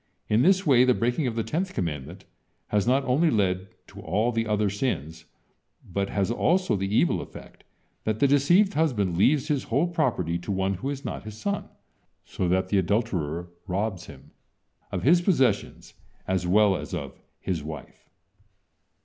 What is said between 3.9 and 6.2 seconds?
all the other sins, but